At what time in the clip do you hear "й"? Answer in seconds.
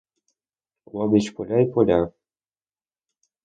1.59-1.71